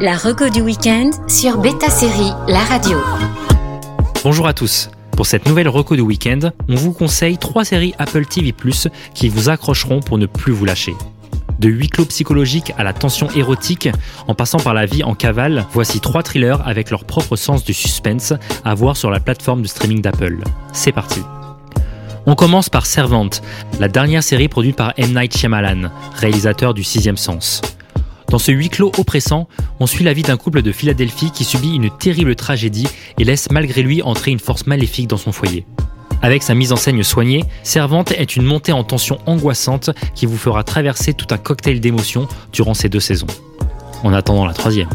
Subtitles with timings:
[0.00, 2.98] La reco du week-end sur Beta Série, la radio.
[4.22, 4.90] Bonjour à tous.
[5.12, 8.54] Pour cette nouvelle reco du week-end, on vous conseille trois séries Apple TV+,
[9.14, 10.94] qui vous accrocheront pour ne plus vous lâcher.
[11.60, 13.88] De huis clos psychologiques à la tension érotique,
[14.26, 17.72] en passant par la vie en cavale, voici trois thrillers avec leur propre sens du
[17.72, 18.34] suspense
[18.64, 20.42] à voir sur la plateforme de streaming d'Apple.
[20.72, 21.20] C'est parti.
[22.26, 23.40] On commence par Servante,
[23.80, 25.14] la dernière série produite par M.
[25.14, 27.62] Night Shyamalan, réalisateur du Sixième Sens.
[28.30, 29.48] Dans ce huis clos oppressant,
[29.78, 32.88] on suit la vie d'un couple de Philadelphie qui subit une terrible tragédie
[33.18, 35.64] et laisse malgré lui entrer une force maléfique dans son foyer.
[36.22, 40.38] Avec sa mise en scène soignée, Servante est une montée en tension angoissante qui vous
[40.38, 43.26] fera traverser tout un cocktail d'émotions durant ces deux saisons.
[44.02, 44.90] En attendant la troisième.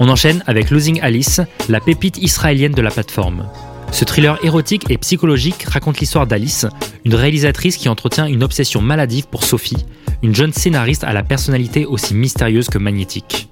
[0.00, 3.48] On enchaîne avec Losing Alice, la pépite israélienne de la plateforme.
[3.96, 6.66] Ce thriller érotique et psychologique raconte l'histoire d'Alice,
[7.06, 9.86] une réalisatrice qui entretient une obsession maladive pour Sophie,
[10.22, 13.48] une jeune scénariste à la personnalité aussi mystérieuse que magnétique.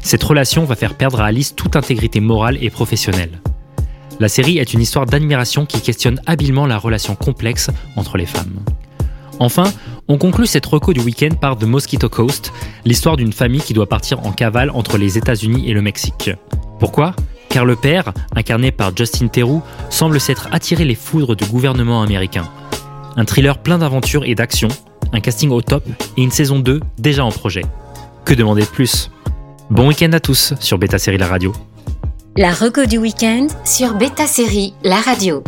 [0.00, 3.42] Cette relation va faire perdre à Alice toute intégrité morale et professionnelle.
[4.20, 8.60] La série est une histoire d'admiration qui questionne habilement la relation complexe entre les femmes.
[9.38, 9.70] Enfin,
[10.08, 12.54] on conclut cette reco du week-end par The Mosquito Coast,
[12.86, 16.30] l'histoire d'une famille qui doit partir en cavale entre les États-Unis et le Mexique.
[16.80, 17.14] Pourquoi?
[17.54, 22.48] Car le père, incarné par Justin Theroux, semble s'être attiré les foudres du gouvernement américain.
[23.14, 24.66] Un thriller plein d'aventures et d'action,
[25.12, 25.84] un casting au top
[26.16, 27.62] et une saison 2 déjà en projet.
[28.24, 29.08] Que demander de plus?
[29.70, 31.52] Bon week-end à tous sur Beta Série La Radio.
[32.36, 35.44] La reco du week-end sur Beta Série, la radio.